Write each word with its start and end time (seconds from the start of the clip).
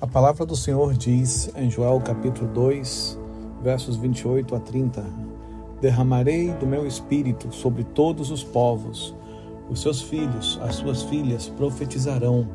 A 0.00 0.08
palavra 0.08 0.44
do 0.44 0.56
Senhor 0.56 0.92
diz 0.92 1.48
em 1.54 1.70
Joel 1.70 2.00
capítulo 2.00 2.50
2, 2.52 3.16
versos 3.62 3.96
28 3.96 4.56
a 4.56 4.58
30: 4.58 5.04
Derramarei 5.80 6.50
do 6.50 6.66
meu 6.66 6.84
espírito 6.84 7.54
sobre 7.54 7.84
todos 7.84 8.32
os 8.32 8.42
povos. 8.42 9.14
Os 9.70 9.80
seus 9.80 10.02
filhos, 10.02 10.58
as 10.62 10.74
suas 10.74 11.04
filhas 11.04 11.48
profetizarão. 11.48 12.48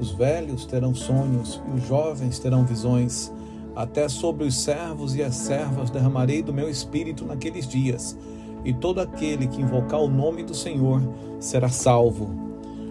Os 0.00 0.10
velhos 0.10 0.66
terão 0.66 0.92
sonhos 0.92 1.62
e 1.68 1.78
os 1.78 1.86
jovens 1.86 2.40
terão 2.40 2.64
visões. 2.64 3.32
Até 3.76 4.08
sobre 4.08 4.44
os 4.44 4.56
servos 4.56 5.14
e 5.14 5.22
as 5.22 5.36
servas 5.36 5.90
derramarei 5.90 6.42
do 6.42 6.52
meu 6.52 6.68
espírito 6.68 7.24
naqueles 7.24 7.68
dias, 7.68 8.18
e 8.64 8.74
todo 8.74 9.00
aquele 9.00 9.46
que 9.46 9.62
invocar 9.62 10.00
o 10.00 10.08
nome 10.08 10.42
do 10.42 10.54
Senhor 10.54 11.00
será 11.38 11.68
salvo. 11.68 12.30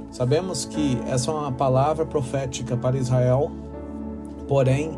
Sabemos 0.10 0.64
que 0.64 0.98
essa 1.06 1.32
é 1.32 1.34
uma 1.34 1.52
palavra 1.52 2.06
profética 2.06 2.78
para 2.78 2.98
Israel, 2.98 3.52
porém, 4.48 4.98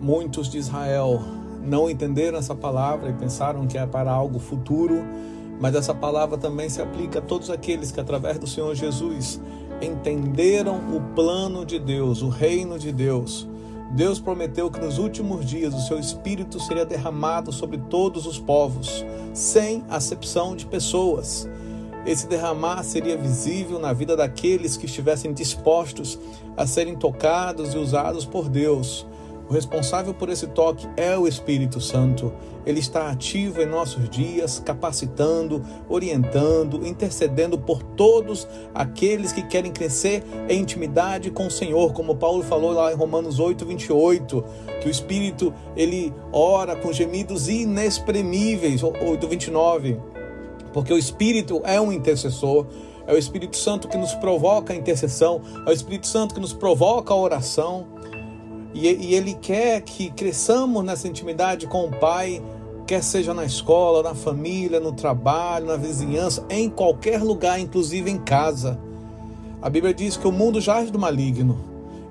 muitos 0.00 0.48
de 0.48 0.58
Israel 0.58 1.20
não 1.62 1.90
entenderam 1.90 2.38
essa 2.38 2.54
palavra 2.54 3.10
e 3.10 3.12
pensaram 3.12 3.66
que 3.66 3.76
é 3.76 3.86
para 3.86 4.10
algo 4.10 4.38
futuro, 4.38 5.04
mas 5.60 5.74
essa 5.74 5.94
palavra 5.94 6.38
também 6.38 6.68
se 6.68 6.80
aplica 6.80 7.18
a 7.18 7.22
todos 7.22 7.50
aqueles 7.50 7.92
que, 7.92 8.00
através 8.00 8.38
do 8.38 8.46
Senhor 8.46 8.74
Jesus, 8.74 9.40
entenderam 9.82 10.76
o 10.94 11.14
plano 11.14 11.64
de 11.64 11.78
Deus, 11.78 12.22
o 12.22 12.28
reino 12.28 12.78
de 12.78 12.92
Deus 12.92 13.48
Deus 13.90 14.20
prometeu 14.20 14.70
que 14.70 14.78
nos 14.78 14.98
últimos 14.98 15.44
dias 15.44 15.74
o 15.74 15.80
seu 15.80 15.98
espírito 15.98 16.60
seria 16.60 16.86
derramado 16.86 17.50
sobre 17.50 17.76
todos 17.76 18.24
os 18.24 18.38
povos, 18.38 19.04
sem 19.34 19.84
acepção 19.88 20.54
de 20.54 20.64
pessoas. 20.64 21.48
Esse 22.06 22.26
derramar 22.26 22.82
seria 22.82 23.16
visível 23.16 23.78
na 23.78 23.92
vida 23.92 24.16
daqueles 24.16 24.76
que 24.76 24.86
estivessem 24.86 25.32
dispostos 25.32 26.18
a 26.56 26.66
serem 26.66 26.96
tocados 26.96 27.74
e 27.74 27.78
usados 27.78 28.24
por 28.24 28.48
Deus, 28.48 29.06
o 29.50 29.52
responsável 29.52 30.14
por 30.14 30.28
esse 30.28 30.46
toque 30.46 30.88
é 30.96 31.18
o 31.18 31.26
Espírito 31.26 31.80
Santo. 31.80 32.32
Ele 32.64 32.78
está 32.78 33.10
ativo 33.10 33.60
em 33.60 33.66
nossos 33.66 34.08
dias, 34.08 34.62
capacitando, 34.64 35.60
orientando, 35.88 36.86
intercedendo 36.86 37.58
por 37.58 37.82
todos 37.82 38.46
aqueles 38.72 39.32
que 39.32 39.42
querem 39.42 39.72
crescer 39.72 40.22
em 40.48 40.60
intimidade 40.60 41.32
com 41.32 41.48
o 41.48 41.50
Senhor, 41.50 41.92
como 41.92 42.14
Paulo 42.14 42.44
falou 42.44 42.70
lá 42.70 42.92
em 42.92 42.94
Romanos 42.94 43.40
8, 43.40 43.66
28, 43.66 44.44
que 44.80 44.86
o 44.86 44.90
Espírito 44.90 45.52
ele 45.76 46.14
ora 46.32 46.76
com 46.76 46.92
gemidos 46.92 47.48
inexprimíveis, 47.48 48.84
8, 48.84 49.26
29, 49.26 49.98
porque 50.72 50.92
o 50.92 50.98
Espírito 50.98 51.60
é 51.64 51.80
um 51.80 51.92
intercessor. 51.92 52.66
É 53.06 53.12
o 53.12 53.18
Espírito 53.18 53.56
Santo 53.56 53.88
que 53.88 53.96
nos 53.96 54.14
provoca 54.14 54.72
a 54.72 54.76
intercessão, 54.76 55.40
é 55.66 55.70
o 55.70 55.72
Espírito 55.72 56.06
Santo 56.06 56.32
que 56.32 56.40
nos 56.40 56.52
provoca 56.52 57.12
a 57.12 57.16
oração. 57.16 57.88
E, 58.72 58.86
e 58.86 59.14
Ele 59.14 59.34
quer 59.34 59.80
que 59.80 60.10
cresçamos 60.10 60.84
nessa 60.84 61.08
intimidade 61.08 61.66
com 61.66 61.86
o 61.86 61.90
Pai, 61.90 62.40
quer 62.86 63.02
seja 63.02 63.34
na 63.34 63.44
escola, 63.44 64.02
na 64.02 64.14
família, 64.14 64.78
no 64.78 64.92
trabalho, 64.92 65.66
na 65.66 65.76
vizinhança, 65.76 66.46
em 66.48 66.70
qualquer 66.70 67.20
lugar, 67.20 67.58
inclusive 67.58 68.08
em 68.08 68.18
casa. 68.18 68.78
A 69.60 69.68
Bíblia 69.68 69.92
diz 69.92 70.16
que 70.16 70.28
o 70.28 70.32
mundo 70.32 70.60
jaz 70.60 70.90
do 70.90 70.98
maligno. 70.98 71.58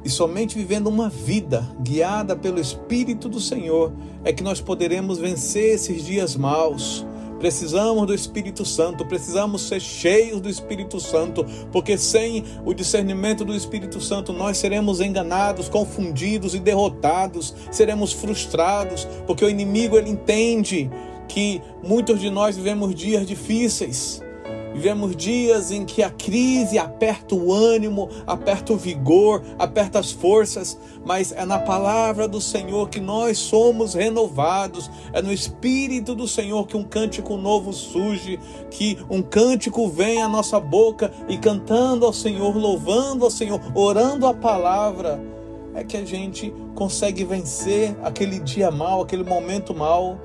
E 0.04 0.10
somente 0.10 0.58
vivendo 0.58 0.88
uma 0.88 1.10
vida 1.10 1.68
guiada 1.82 2.36
pelo 2.36 2.60
Espírito 2.60 3.28
do 3.28 3.40
Senhor 3.40 3.92
é 4.24 4.32
que 4.32 4.44
nós 4.44 4.62
poderemos 4.62 5.18
vencer 5.18 5.76
esses 5.76 6.04
dias 6.04 6.36
maus. 6.36 7.06
Precisamos 7.40 8.06
do 8.06 8.14
Espírito 8.14 8.66
Santo, 8.66 9.06
precisamos 9.06 9.68
ser 9.68 9.80
cheios 9.80 10.42
do 10.42 10.50
Espírito 10.50 11.00
Santo, 11.00 11.46
porque 11.72 11.98
sem 11.98 12.44
o 12.66 12.74
discernimento 12.74 13.46
do 13.46 13.56
Espírito 13.56 14.02
Santo 14.02 14.34
nós 14.34 14.58
seremos 14.58 15.00
enganados, 15.00 15.70
confundidos 15.70 16.54
e 16.54 16.60
derrotados, 16.60 17.56
seremos 17.72 18.12
frustrados, 18.12 19.08
porque 19.26 19.46
o 19.46 19.50
inimigo 19.50 19.98
ele 19.98 20.10
entende 20.10 20.90
que 21.30 21.62
muitos 21.82 22.20
de 22.20 22.30
nós 22.30 22.58
vivemos 22.58 22.94
dias 22.94 23.26
difíceis. 23.26 24.22
Vivemos 24.74 25.16
dias 25.16 25.72
em 25.72 25.84
que 25.84 26.02
a 26.04 26.10
crise 26.10 26.78
aperta 26.78 27.36
o 27.36 27.52
ânimo, 27.52 28.10
aperta 28.26 28.72
o 28.72 28.78
vigor, 28.78 29.42
aperta 29.58 30.00
as 30.00 30.12
forças, 30.12 30.78
mas 31.06 31.32
é 31.32 31.46
na 31.46 31.60
palavra 31.60 32.28
do 32.28 32.40
Senhor 32.40 32.88
que 32.90 33.00
nós 33.00 33.38
somos 33.38 33.94
renovados, 33.94 34.90
é 35.12 35.22
no 35.22 35.34
Espírito 35.34 36.16
do 36.16 36.28
Senhor 36.28 36.68
que 36.68 36.78
um 36.78 36.84
cântico 36.84 37.36
novo 37.36 37.74
surge, 37.74 38.40
que 38.70 38.98
um 39.10 39.22
cântico 39.22 39.88
vem 39.90 40.22
à 40.22 40.28
nossa 40.28 40.60
boca 40.60 41.12
e 41.28 41.38
cantando 41.38 42.06
ao 42.06 42.14
Senhor, 42.14 42.56
louvando 42.56 43.26
ao 43.26 43.32
Senhor, 43.32 43.60
orando 43.76 44.28
a 44.28 44.34
palavra, 44.34 45.20
é 45.74 45.84
que 45.84 45.98
a 45.98 46.06
gente 46.06 46.54
consegue 46.76 47.24
vencer 47.24 47.96
aquele 48.04 48.40
dia 48.40 48.72
mal, 48.72 49.02
aquele 49.02 49.24
momento 49.24 49.74
mal 49.74 50.20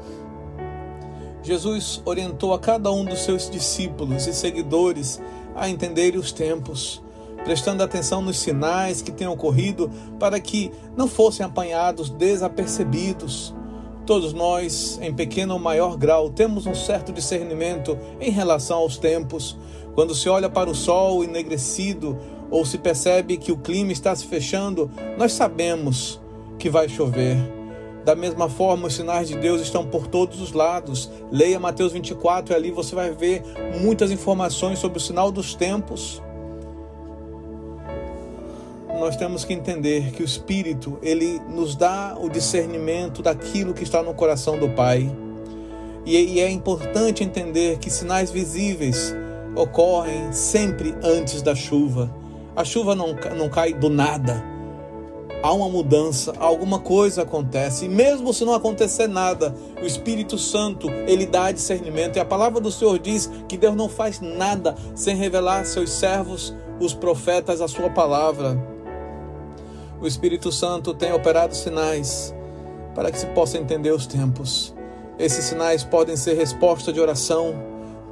Jesus 1.44 2.00
orientou 2.06 2.54
a 2.54 2.58
cada 2.58 2.90
um 2.90 3.04
dos 3.04 3.20
seus 3.20 3.50
discípulos 3.50 4.26
e 4.26 4.32
seguidores 4.32 5.20
a 5.54 5.68
entenderem 5.68 6.18
os 6.18 6.32
tempos, 6.32 7.02
prestando 7.44 7.82
atenção 7.82 8.22
nos 8.22 8.38
sinais 8.38 9.02
que 9.02 9.12
têm 9.12 9.26
ocorrido 9.26 9.90
para 10.18 10.40
que 10.40 10.72
não 10.96 11.06
fossem 11.06 11.44
apanhados 11.44 12.08
desapercebidos. 12.08 13.54
Todos 14.06 14.32
nós, 14.32 14.98
em 15.02 15.12
pequeno 15.12 15.52
ou 15.52 15.60
maior 15.60 15.98
grau, 15.98 16.30
temos 16.30 16.66
um 16.66 16.74
certo 16.74 17.12
discernimento 17.12 17.98
em 18.18 18.30
relação 18.30 18.78
aos 18.78 18.96
tempos. 18.96 19.56
Quando 19.94 20.14
se 20.14 20.28
olha 20.30 20.48
para 20.48 20.70
o 20.70 20.74
sol 20.74 21.22
enegrecido 21.22 22.18
ou 22.50 22.64
se 22.64 22.78
percebe 22.78 23.36
que 23.36 23.52
o 23.52 23.58
clima 23.58 23.92
está 23.92 24.16
se 24.16 24.24
fechando, 24.26 24.90
nós 25.18 25.32
sabemos 25.32 26.20
que 26.58 26.70
vai 26.70 26.88
chover. 26.88 27.63
Da 28.04 28.14
mesma 28.14 28.50
forma, 28.50 28.86
os 28.86 28.94
sinais 28.94 29.28
de 29.28 29.36
Deus 29.36 29.62
estão 29.62 29.86
por 29.86 30.06
todos 30.06 30.40
os 30.40 30.52
lados. 30.52 31.10
Leia 31.32 31.58
Mateus 31.58 31.92
24 31.92 32.52
e 32.52 32.56
ali 32.56 32.70
você 32.70 32.94
vai 32.94 33.10
ver 33.12 33.42
muitas 33.80 34.10
informações 34.10 34.78
sobre 34.78 34.98
o 34.98 35.00
sinal 35.00 35.32
dos 35.32 35.54
tempos. 35.54 36.22
Nós 38.98 39.16
temos 39.16 39.44
que 39.44 39.54
entender 39.54 40.12
que 40.12 40.22
o 40.22 40.24
Espírito, 40.24 40.98
ele 41.02 41.40
nos 41.48 41.74
dá 41.74 42.16
o 42.20 42.28
discernimento 42.28 43.22
daquilo 43.22 43.72
que 43.72 43.82
está 43.82 44.02
no 44.02 44.12
coração 44.12 44.58
do 44.58 44.68
Pai. 44.68 45.10
E 46.04 46.38
é 46.38 46.50
importante 46.50 47.24
entender 47.24 47.78
que 47.78 47.90
sinais 47.90 48.30
visíveis 48.30 49.14
ocorrem 49.56 50.30
sempre 50.30 50.94
antes 51.02 51.40
da 51.40 51.54
chuva. 51.54 52.14
A 52.54 52.64
chuva 52.64 52.94
não, 52.94 53.16
não 53.36 53.48
cai 53.48 53.72
do 53.72 53.88
nada 53.88 54.53
há 55.44 55.52
uma 55.52 55.68
mudança, 55.68 56.32
alguma 56.38 56.78
coisa 56.78 57.20
acontece. 57.20 57.84
E 57.84 57.88
mesmo 57.88 58.32
se 58.32 58.46
não 58.46 58.54
acontecer 58.54 59.06
nada, 59.06 59.54
o 59.78 59.84
Espírito 59.84 60.38
Santo, 60.38 60.88
ele 61.06 61.26
dá 61.26 61.52
discernimento. 61.52 62.16
E 62.16 62.20
a 62.20 62.24
palavra 62.24 62.62
do 62.62 62.72
Senhor 62.72 62.98
diz 62.98 63.30
que 63.46 63.58
Deus 63.58 63.76
não 63.76 63.86
faz 63.86 64.20
nada 64.20 64.74
sem 64.94 65.14
revelar 65.14 65.60
a 65.60 65.64
seus 65.66 65.90
servos, 65.90 66.54
os 66.80 66.94
profetas, 66.94 67.60
a 67.60 67.68
sua 67.68 67.90
palavra. 67.90 68.58
O 70.00 70.06
Espírito 70.06 70.50
Santo 70.50 70.94
tem 70.94 71.12
operado 71.12 71.54
sinais 71.54 72.34
para 72.94 73.10
que 73.10 73.18
se 73.18 73.26
possa 73.26 73.58
entender 73.58 73.90
os 73.90 74.06
tempos. 74.06 74.74
Esses 75.18 75.44
sinais 75.44 75.84
podem 75.84 76.16
ser 76.16 76.38
resposta 76.38 76.90
de 76.90 77.00
oração, 77.00 77.54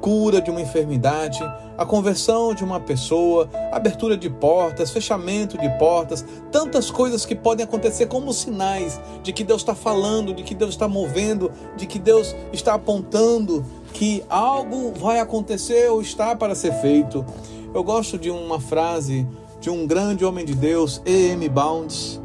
cura 0.03 0.41
de 0.41 0.51
uma 0.51 0.59
enfermidade, 0.59 1.39
a 1.77 1.85
conversão 1.85 2.53
de 2.53 2.61
uma 2.61 2.77
pessoa, 2.77 3.49
abertura 3.71 4.17
de 4.17 4.29
portas, 4.29 4.91
fechamento 4.91 5.57
de 5.57 5.69
portas, 5.79 6.25
tantas 6.51 6.91
coisas 6.91 7.25
que 7.25 7.33
podem 7.33 7.63
acontecer 7.63 8.07
como 8.07 8.33
sinais 8.33 8.99
de 9.23 9.31
que 9.31 9.45
Deus 9.45 9.61
está 9.61 9.73
falando, 9.73 10.33
de 10.33 10.43
que 10.43 10.53
Deus 10.53 10.71
está 10.71 10.89
movendo, 10.89 11.49
de 11.77 11.87
que 11.87 11.97
Deus 11.97 12.35
está 12.51 12.73
apontando 12.73 13.65
que 13.93 14.21
algo 14.27 14.91
vai 14.91 15.21
acontecer 15.21 15.89
ou 15.89 16.01
está 16.01 16.35
para 16.35 16.53
ser 16.53 16.73
feito. 16.81 17.25
Eu 17.73 17.81
gosto 17.81 18.17
de 18.17 18.29
uma 18.29 18.59
frase 18.59 19.25
de 19.61 19.69
um 19.69 19.87
grande 19.87 20.25
homem 20.25 20.43
de 20.43 20.53
Deus, 20.53 21.01
E.M. 21.05 21.47
Bounds, 21.47 22.19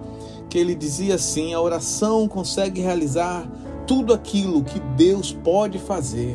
que 0.50 0.59
ele 0.59 0.75
dizia 0.75 1.15
assim: 1.15 1.54
a 1.54 1.60
oração 1.60 2.27
consegue 2.27 2.81
realizar 2.81 3.48
tudo 3.86 4.13
aquilo 4.13 4.65
que 4.65 4.81
Deus 4.81 5.33
pode 5.33 5.78
fazer. 5.78 6.34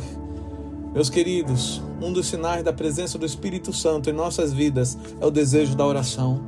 Meus 0.94 1.10
queridos, 1.10 1.82
um 2.00 2.14
dos 2.14 2.28
sinais 2.28 2.64
da 2.64 2.72
presença 2.72 3.18
do 3.18 3.26
Espírito 3.26 3.74
Santo 3.74 4.12
em 4.12 4.14
nossas 4.14 4.54
vidas 4.54 4.96
é 5.20 5.26
o 5.26 5.32
desejo 5.32 5.76
da 5.76 5.84
oração, 5.84 6.40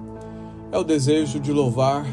é 0.72 0.78
o 0.78 0.84
desejo 0.84 1.40
de 1.40 1.52
louvar. 1.52 2.06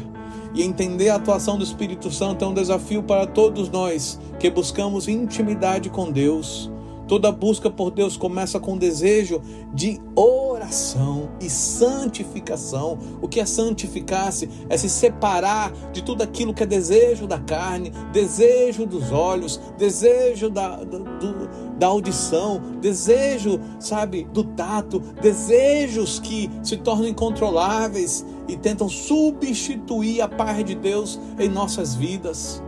E 0.55 0.63
entender 0.63 1.09
a 1.09 1.15
atuação 1.15 1.59
do 1.59 1.63
Espírito 1.63 2.09
Santo 2.09 2.43
é 2.43 2.47
um 2.47 2.53
desafio 2.53 3.03
para 3.03 3.27
todos 3.27 3.69
nós 3.69 4.19
que 4.39 4.49
buscamos 4.49 5.07
intimidade 5.07 5.91
com 5.91 6.11
Deus. 6.11 6.71
Toda 7.13 7.31
busca 7.31 7.69
por 7.69 7.91
Deus 7.91 8.17
começa 8.17 8.59
com 8.59 8.75
desejo 8.75 9.39
de 9.71 10.01
oração 10.15 11.29
e 11.39 11.47
santificação. 11.47 12.97
O 13.21 13.27
que 13.27 13.39
é 13.39 13.45
santificar-se? 13.45 14.49
É 14.67 14.75
se 14.75 14.89
separar 14.89 15.71
de 15.91 16.03
tudo 16.03 16.23
aquilo 16.23 16.55
que 16.55 16.63
é 16.63 16.65
desejo 16.65 17.27
da 17.27 17.37
carne, 17.37 17.91
desejo 18.11 18.87
dos 18.87 19.11
olhos, 19.11 19.61
desejo 19.77 20.49
da, 20.49 20.77
do, 20.77 21.77
da 21.77 21.85
audição, 21.85 22.59
desejo, 22.81 23.59
sabe, 23.79 24.27
do 24.33 24.43
tato, 24.43 24.99
desejos 25.21 26.17
que 26.17 26.49
se 26.63 26.77
tornam 26.77 27.07
incontroláveis. 27.07 28.25
E 28.47 28.57
tentam 28.57 28.89
substituir 28.89 30.19
a 30.19 30.27
paz 30.27 30.65
de 30.65 30.73
Deus 30.73 31.19
em 31.37 31.47
nossas 31.47 31.93
vidas. 31.93 32.63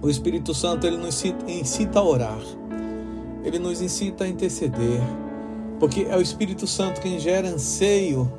O 0.00 0.08
Espírito 0.08 0.54
Santo 0.54 0.86
ele 0.86 0.96
nos 0.96 1.24
incita 1.48 1.98
a 1.98 2.04
orar, 2.04 2.38
ele 3.46 3.60
nos 3.60 3.80
incita 3.80 4.24
a 4.24 4.28
interceder, 4.28 5.00
porque 5.78 6.06
é 6.10 6.16
o 6.16 6.20
Espírito 6.20 6.66
Santo 6.66 7.00
quem 7.00 7.16
gera 7.20 7.48
anseio 7.48 8.30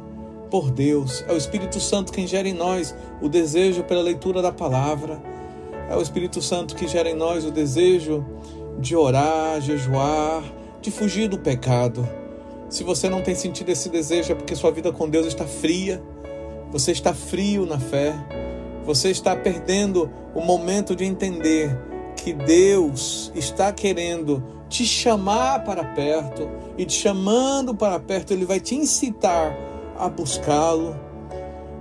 por 0.51 0.69
Deus, 0.69 1.24
é 1.30 1.31
o 1.31 1.38
Espírito 1.38 1.80
Santo 1.80 2.12
quem 2.12 2.27
gera 2.27 2.48
em 2.48 2.54
nós 2.54 2.94
o 3.21 3.30
desejo 3.30 3.83
pela 3.83 4.01
leitura 4.01 4.42
da 4.42 4.51
palavra, 4.51 5.21
é 5.89 5.95
o 5.95 6.01
Espírito 6.01 6.42
Santo 6.42 6.75
que 6.75 6.88
gera 6.89 7.09
em 7.09 7.15
nós 7.15 7.45
o 7.45 7.51
desejo 7.51 8.25
de 8.80 8.98
orar, 8.98 9.62
jejuar, 9.62 10.44
de 10.81 10.92
fugir 10.92 11.30
do 11.30 11.39
pecado. 11.39 12.07
Se 12.69 12.83
você 12.83 13.07
não 13.10 13.21
tem 13.21 13.33
sentido 13.33 13.69
esse 13.69 13.88
desejo, 13.88 14.33
é 14.33 14.36
porque 14.36 14.56
sua 14.56 14.71
vida 14.71 14.92
com 14.92 15.10
Deus 15.10 15.25
está 15.25 15.45
fria, 15.45 16.03
você 16.69 16.92
está 16.92 17.13
frio 17.13 17.65
na 17.65 17.80
fé, 17.80 18.13
você 18.83 19.10
está 19.10 19.33
perdendo 19.38 20.10
o 20.36 20.42
momento 20.42 20.94
de 20.98 21.06
entender 21.06 21.77
que 22.18 22.33
Deus 22.33 23.31
está 23.33 23.71
querendo 23.71 24.56
te 24.69 24.85
chamar 24.85 25.63
para 25.63 25.83
perto 25.83 26.47
e 26.77 26.85
te 26.85 26.93
chamando 26.93 27.73
para 27.73 27.99
perto, 27.99 28.31
Ele 28.31 28.45
vai 28.45 28.59
te 28.59 28.75
incitar 28.75 29.55
a 29.97 30.07
buscá-lo. 30.07 30.95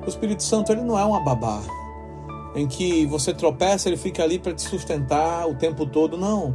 O 0.04 0.08
Espírito 0.08 0.42
Santo 0.42 0.72
ele 0.72 0.82
não 0.82 0.98
é 0.98 1.04
uma 1.04 1.20
babá 1.20 1.62
em 2.56 2.66
que 2.66 3.04
você 3.04 3.34
tropeça, 3.34 3.88
ele 3.88 3.98
fica 3.98 4.22
ali 4.22 4.38
para 4.38 4.54
te 4.54 4.62
sustentar 4.62 5.46
o 5.46 5.54
tempo 5.54 5.84
todo. 5.84 6.16
Não. 6.16 6.54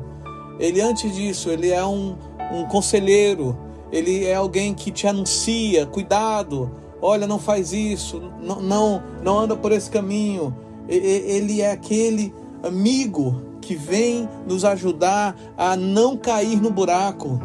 Ele, 0.59 0.81
antes 0.81 1.15
disso, 1.15 1.49
ele 1.49 1.69
é 1.69 1.85
um, 1.85 2.17
um 2.51 2.65
conselheiro, 2.65 3.55
ele 3.91 4.25
é 4.25 4.33
alguém 4.33 4.73
que 4.73 4.89
te 4.89 5.05
anuncia: 5.05 5.85
cuidado, 5.85 6.71
olha, 6.99 7.27
não 7.27 7.37
faz 7.37 7.71
isso, 7.71 8.19
não, 8.41 8.59
não, 8.59 9.03
não 9.23 9.39
anda 9.39 9.55
por 9.55 9.71
esse 9.71 9.89
caminho. 9.89 10.55
Ele 10.89 11.61
é 11.61 11.71
aquele 11.71 12.33
amigo 12.63 13.41
que 13.61 13.75
vem 13.75 14.27
nos 14.47 14.65
ajudar 14.65 15.35
a 15.57 15.75
não 15.75 16.17
cair 16.17 16.61
no 16.61 16.71
buraco. 16.71 17.39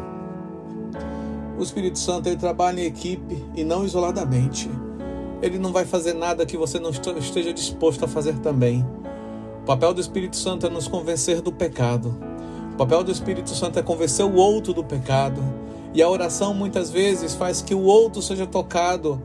O 1.57 1.63
Espírito 1.63 1.97
Santo 1.97 2.27
ele 2.27 2.35
trabalha 2.35 2.81
em 2.81 2.85
equipe 2.85 3.43
e 3.55 3.63
não 3.63 3.83
isoladamente. 3.83 4.69
Ele 5.41 5.57
não 5.57 5.71
vai 5.71 5.85
fazer 5.85 6.13
nada 6.13 6.45
que 6.45 6.57
você 6.57 6.79
não 6.79 6.89
esteja 6.89 7.53
disposto 7.53 8.05
a 8.05 8.07
fazer 8.07 8.37
também. 8.39 8.85
O 9.61 9.65
papel 9.65 9.93
do 9.93 10.01
Espírito 10.01 10.35
Santo 10.35 10.65
é 10.65 10.69
nos 10.69 10.87
convencer 10.87 11.41
do 11.41 11.51
pecado. 11.51 12.15
O 12.73 12.77
papel 12.77 13.03
do 13.03 13.11
Espírito 13.11 13.49
Santo 13.49 13.79
é 13.79 13.81
convencer 13.81 14.25
o 14.25 14.35
outro 14.35 14.73
do 14.73 14.83
pecado. 14.83 15.43
E 15.93 16.01
a 16.01 16.09
oração 16.09 16.53
muitas 16.53 16.91
vezes 16.91 17.33
faz 17.33 17.61
que 17.61 17.73
o 17.73 17.81
outro 17.81 18.21
seja 18.21 18.45
tocado 18.45 19.21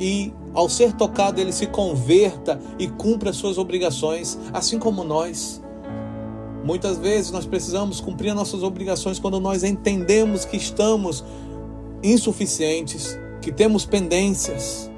e, 0.00 0.32
ao 0.54 0.68
ser 0.68 0.92
tocado, 0.92 1.40
ele 1.40 1.52
se 1.52 1.66
converta 1.66 2.60
e 2.78 2.88
cumpra 2.88 3.30
as 3.30 3.36
suas 3.36 3.58
obrigações, 3.58 4.38
assim 4.52 4.78
como 4.78 5.02
nós. 5.02 5.60
Muitas 6.64 6.96
vezes 6.96 7.30
nós 7.30 7.44
precisamos 7.44 8.00
cumprir 8.00 8.30
as 8.30 8.36
nossas 8.36 8.62
obrigações 8.62 9.18
quando 9.18 9.38
nós 9.40 9.64
entendemos 9.64 10.44
que 10.44 10.56
estamos 10.56 11.24
insuficientes, 12.02 13.18
que 13.42 13.52
temos 13.52 13.84
pendências. 13.84 14.90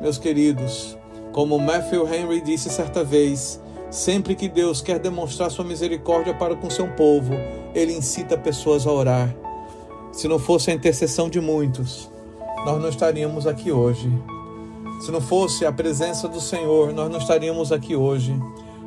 Meus 0.00 0.16
queridos, 0.16 0.96
como 1.32 1.58
Matthew 1.58 2.06
Henry 2.06 2.40
disse 2.40 2.70
certa 2.70 3.04
vez, 3.04 3.60
Sempre 3.90 4.36
que 4.36 4.48
Deus 4.48 4.80
quer 4.80 5.00
demonstrar 5.00 5.50
sua 5.50 5.64
misericórdia 5.64 6.32
para 6.32 6.54
com 6.54 6.70
seu 6.70 6.86
povo, 6.92 7.32
ele 7.74 7.92
incita 7.92 8.38
pessoas 8.38 8.86
a 8.86 8.92
orar. 8.92 9.34
Se 10.12 10.28
não 10.28 10.38
fosse 10.38 10.70
a 10.70 10.74
intercessão 10.74 11.28
de 11.28 11.40
muitos, 11.40 12.08
nós 12.64 12.80
não 12.80 12.88
estaríamos 12.88 13.48
aqui 13.48 13.72
hoje. 13.72 14.08
Se 15.00 15.10
não 15.10 15.20
fosse 15.20 15.64
a 15.64 15.72
presença 15.72 16.28
do 16.28 16.40
Senhor, 16.40 16.92
nós 16.92 17.10
não 17.10 17.18
estaríamos 17.18 17.72
aqui 17.72 17.96
hoje. 17.96 18.34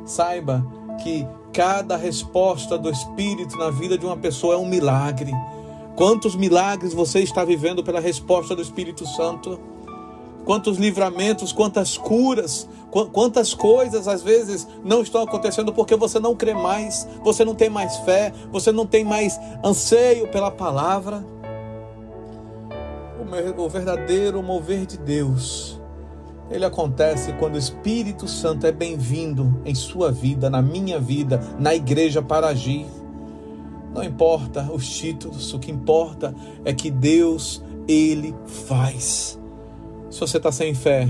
Saiba 0.06 0.64
que 1.02 1.26
cada 1.52 1.96
resposta 1.96 2.78
do 2.78 2.90
Espírito 2.90 3.56
na 3.56 3.70
vida 3.70 3.98
de 3.98 4.06
uma 4.06 4.16
pessoa 4.16 4.54
é 4.54 4.56
um 4.56 4.66
milagre. 4.66 5.32
Quantos 5.96 6.34
milagres 6.34 6.94
você 6.94 7.20
está 7.20 7.44
vivendo 7.44 7.82
pela 7.82 8.00
resposta 8.00 8.54
do 8.54 8.62
Espírito 8.62 9.06
Santo? 9.06 9.58
quantos 10.44 10.76
livramentos, 10.76 11.52
quantas 11.52 11.96
curas, 11.96 12.68
quantas 13.12 13.54
coisas 13.54 14.06
às 14.06 14.22
vezes 14.22 14.68
não 14.84 15.02
estão 15.02 15.22
acontecendo 15.22 15.72
porque 15.72 15.96
você 15.96 16.20
não 16.20 16.36
crê 16.36 16.54
mais, 16.54 17.08
você 17.22 17.44
não 17.44 17.54
tem 17.54 17.68
mais 17.68 17.96
fé, 17.98 18.32
você 18.52 18.70
não 18.70 18.86
tem 18.86 19.04
mais 19.04 19.40
anseio 19.64 20.28
pela 20.28 20.50
palavra. 20.50 21.24
O 23.56 23.68
verdadeiro 23.68 24.42
mover 24.42 24.86
de 24.86 24.96
Deus, 24.96 25.80
ele 26.50 26.64
acontece 26.64 27.32
quando 27.34 27.54
o 27.54 27.58
Espírito 27.58 28.28
Santo 28.28 28.66
é 28.66 28.72
bem-vindo 28.72 29.60
em 29.64 29.74
sua 29.74 30.12
vida, 30.12 30.50
na 30.50 30.60
minha 30.60 31.00
vida, 31.00 31.40
na 31.58 31.74
igreja 31.74 32.20
para 32.20 32.48
agir. 32.48 32.86
Não 33.94 34.02
importa 34.02 34.70
os 34.72 34.88
títulos, 34.88 35.52
o 35.54 35.58
que 35.58 35.70
importa 35.70 36.34
é 36.64 36.72
que 36.72 36.90
Deus, 36.90 37.62
ele 37.88 38.34
faz. 38.46 39.40
Se 40.10 40.20
você 40.20 40.36
está 40.36 40.52
sem 40.52 40.74
fé, 40.74 41.08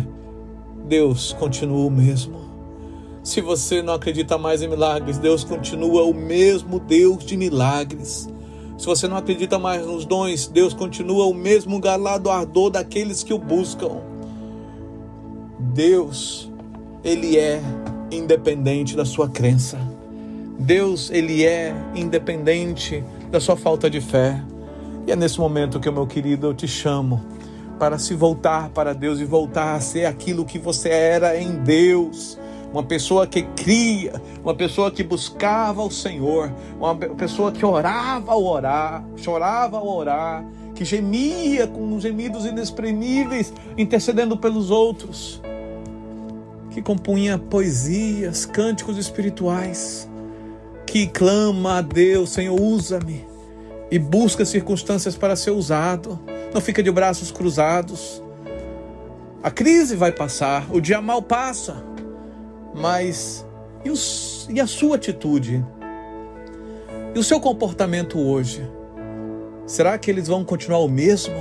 Deus 0.86 1.32
continua 1.32 1.86
o 1.86 1.90
mesmo. 1.90 2.44
Se 3.22 3.40
você 3.40 3.82
não 3.82 3.94
acredita 3.94 4.36
mais 4.36 4.62
em 4.62 4.69
milagres, 4.69 5.19
Deus 5.19 5.42
continua 5.42 6.04
o 6.04 6.12
mesmo 6.12 6.78
Deus 6.78 7.25
de 7.25 7.36
milagres. 7.36 8.28
Se 8.76 8.86
você 8.86 9.08
não 9.08 9.16
acredita 9.16 9.58
mais 9.58 9.86
nos 9.86 10.04
dons, 10.04 10.46
Deus 10.46 10.75
continua 10.75 11.25
o 11.26 11.32
mesmo 11.32 11.81
galado 11.81 12.31
ardor 12.31 12.70
daqueles 12.70 13.22
que 13.22 13.32
o 13.32 13.38
buscam. 13.38 14.13
Deus, 15.59 16.51
Ele 17.03 17.39
é 17.39 17.61
independente 18.11 18.97
da 18.97 19.05
sua 19.05 19.29
crença. 19.29 19.79
Deus, 20.59 21.11
Ele 21.11 21.45
é 21.45 21.75
independente 21.95 23.05
da 23.31 23.41
sua 23.41 23.56
falta 23.56 23.91
de 23.91 24.01
fé. 24.01 24.41
E 25.06 25.12
é 25.12 25.17
nesse 25.17 25.39
momento 25.39 25.81
que, 25.81 25.91
meu 25.91 26.06
querido, 26.06 26.47
eu 26.49 26.55
te 26.55 26.67
chamo 26.67 27.23
para 27.79 27.99
se 27.99 28.15
voltar 28.15 28.71
para 28.71 28.95
Deus 28.95 29.21
e 29.21 29.25
voltar 29.25 29.75
a 29.75 29.81
ser 29.81 30.06
aquilo 30.06 30.45
que 30.45 30.59
você 30.59 30.89
era 30.89 31.39
em 31.39 31.56
Deus. 31.56 32.39
Uma 32.73 32.83
pessoa 32.83 33.27
que 33.27 33.43
cria, 33.43 34.21
uma 34.43 34.55
pessoa 34.55 34.91
que 34.91 35.05
buscava 35.05 35.83
o 35.83 35.91
Senhor, 35.91 36.53
uma 36.77 36.95
pessoa 36.97 37.53
que 37.53 37.65
orava 37.65 38.33
ao 38.33 38.45
orar, 38.45 39.05
chorava 39.17 39.79
ao 39.79 39.87
orar, 39.87 40.45
que 40.75 40.85
gemia 40.85 41.67
com 41.67 41.99
gemidos 42.00 42.44
inexprimíveis, 42.44 43.53
intercedendo 43.79 44.37
pelos 44.37 44.71
outros, 44.71 45.41
que 46.71 46.82
compunha 46.82 47.38
poesias, 47.38 48.44
cânticos 48.44 48.98
espirituais, 48.98 50.08
que 50.87 51.06
clama 51.06 51.79
a 51.79 51.82
Deus, 51.82 52.31
Senhor, 52.31 52.60
usa-me, 52.60 53.25
e 53.91 53.98
busca 53.98 54.44
circunstâncias 54.44 55.17
para 55.17 55.37
ser 55.37 55.53
usado 55.53 56.19
não 56.55 56.60
fica 56.60 56.81
de 56.81 56.91
braços 56.91 57.32
cruzados. 57.32 58.22
A 59.43 59.51
crise 59.51 59.96
vai 59.96 60.13
passar, 60.13 60.72
o 60.72 60.81
dia 60.81 61.03
mal 61.03 61.20
passa, 61.20 61.84
mas 62.72 63.44
e, 63.84 63.91
os, 63.91 64.48
e 64.48 64.60
a 64.60 64.67
sua 64.67 64.94
atitude? 64.94 65.65
E 67.13 67.19
o 67.19 67.25
seu 67.25 67.41
comportamento 67.41 68.20
hoje? 68.20 68.65
Será 69.67 69.97
que 69.99 70.11
eles 70.11 70.29
vão 70.29 70.44
continuar 70.44 70.79
o 70.79 70.89
mesmo? 70.89 71.35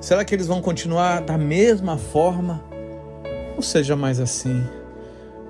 Será 0.00 0.24
que 0.24 0.34
eles 0.34 0.46
vão 0.46 0.60
continuar 0.60 1.20
da 1.20 1.38
mesma 1.38 1.96
forma? 1.96 2.64
Não 3.54 3.62
seja 3.62 3.96
mais 3.96 4.20
assim, 4.20 4.64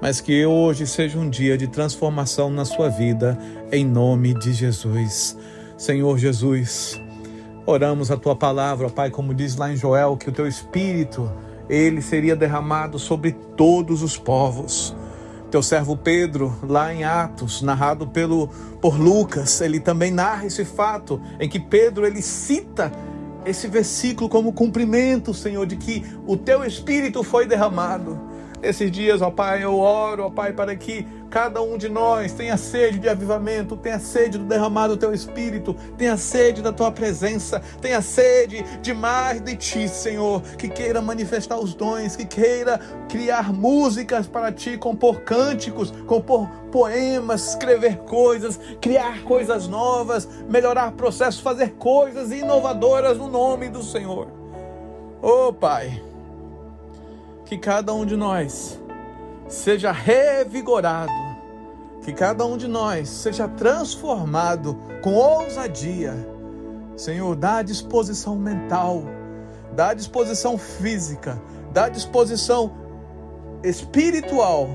mas 0.00 0.20
que 0.20 0.46
hoje 0.46 0.86
seja 0.86 1.18
um 1.18 1.28
dia 1.28 1.58
de 1.58 1.66
transformação 1.66 2.50
na 2.50 2.64
sua 2.64 2.88
vida, 2.88 3.38
em 3.70 3.84
nome 3.84 4.34
de 4.34 4.52
Jesus. 4.52 5.36
Senhor 5.76 6.18
Jesus, 6.18 7.00
Oramos 7.70 8.10
a 8.10 8.16
tua 8.16 8.34
palavra, 8.34 8.88
Pai, 8.88 9.10
como 9.10 9.34
diz 9.34 9.54
lá 9.54 9.70
em 9.70 9.76
Joel, 9.76 10.16
que 10.16 10.30
o 10.30 10.32
teu 10.32 10.48
espírito 10.48 11.30
ele 11.68 12.00
seria 12.00 12.34
derramado 12.34 12.98
sobre 12.98 13.32
todos 13.58 14.02
os 14.02 14.16
povos. 14.16 14.96
Teu 15.50 15.62
servo 15.62 15.96
Pedro, 15.96 16.54
lá 16.62 16.92
em 16.92 17.04
Atos, 17.04 17.62
narrado 17.62 18.06
pelo 18.06 18.48
por 18.80 19.00
Lucas, 19.00 19.60
ele 19.60 19.80
também 19.80 20.10
narra 20.10 20.46
esse 20.46 20.64
fato 20.64 21.20
em 21.40 21.48
que 21.48 21.58
Pedro 21.58 22.06
ele 22.06 22.20
cita 22.20 22.92
esse 23.46 23.66
versículo 23.66 24.28
como 24.28 24.52
cumprimento, 24.52 25.32
Senhor, 25.32 25.66
de 25.66 25.76
que 25.76 26.04
o 26.26 26.36
teu 26.36 26.64
espírito 26.64 27.22
foi 27.22 27.46
derramado. 27.46 28.27
Esses 28.62 28.90
dias, 28.90 29.22
ó 29.22 29.30
Pai, 29.30 29.62
eu 29.62 29.78
oro, 29.78 30.24
ó 30.24 30.30
Pai, 30.30 30.52
para 30.52 30.74
que 30.74 31.06
cada 31.30 31.62
um 31.62 31.78
de 31.78 31.88
nós 31.88 32.32
tenha 32.32 32.56
sede 32.56 32.98
de 32.98 33.08
avivamento, 33.08 33.76
tenha 33.76 34.00
sede 34.00 34.38
do 34.38 34.44
derramado 34.44 34.96
do 34.96 34.98
teu 34.98 35.14
espírito, 35.14 35.74
tenha 35.96 36.16
sede 36.16 36.60
da 36.60 36.72
tua 36.72 36.90
presença, 36.90 37.62
tenha 37.80 38.02
sede 38.02 38.64
de 38.80 38.92
mais 38.92 39.40
de 39.40 39.54
ti, 39.54 39.88
Senhor, 39.88 40.42
que 40.56 40.68
queira 40.68 41.00
manifestar 41.00 41.58
os 41.58 41.74
dons, 41.74 42.16
que 42.16 42.24
queira 42.24 42.80
criar 43.08 43.52
músicas 43.52 44.26
para 44.26 44.50
ti, 44.50 44.76
compor 44.76 45.20
cânticos, 45.20 45.92
compor 46.06 46.48
poemas, 46.72 47.50
escrever 47.50 47.98
coisas, 47.98 48.58
criar 48.80 49.22
coisas 49.22 49.68
novas, 49.68 50.28
melhorar 50.48 50.92
processos, 50.92 51.40
fazer 51.40 51.74
coisas 51.74 52.32
inovadoras 52.32 53.18
no 53.18 53.28
nome 53.28 53.68
do 53.68 53.82
Senhor. 53.82 54.28
Oh, 55.20 55.52
Pai, 55.52 56.00
que 57.48 57.56
cada 57.56 57.94
um 57.94 58.04
de 58.04 58.14
nós 58.14 58.78
seja 59.48 59.90
revigorado, 59.90 61.10
que 62.04 62.12
cada 62.12 62.44
um 62.44 62.58
de 62.58 62.68
nós 62.68 63.08
seja 63.08 63.48
transformado 63.48 64.78
com 65.02 65.14
ousadia. 65.14 66.14
Senhor, 66.94 67.34
dá 67.34 67.62
disposição 67.62 68.36
mental, 68.36 69.02
dá 69.74 69.94
disposição 69.94 70.58
física, 70.58 71.40
dá 71.72 71.88
disposição 71.88 72.70
espiritual 73.64 74.68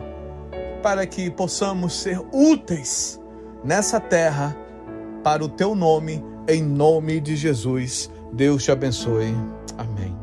para 0.81 1.05
que 1.05 1.29
possamos 1.29 1.93
ser 1.93 2.19
úteis 2.33 3.19
nessa 3.63 3.99
terra 3.99 4.57
para 5.23 5.45
o 5.45 5.47
teu 5.47 5.75
nome, 5.75 6.25
em 6.47 6.63
nome 6.63 7.21
de 7.21 7.35
Jesus. 7.35 8.09
Deus 8.33 8.63
te 8.63 8.71
abençoe. 8.71 9.35
Amém. 9.77 10.22